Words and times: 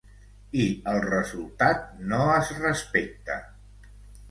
I 0.61 0.63
el 0.93 1.01
resultat 1.03 1.85
no 2.15 2.23
es 2.39 2.51
respecta. 2.65 3.39